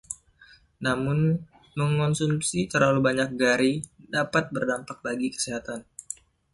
[0.85, 1.19] Namun,
[1.77, 3.73] mengonsumsi terlalu banyak garri
[4.17, 5.79] dapat berdampak bagi kesehatan.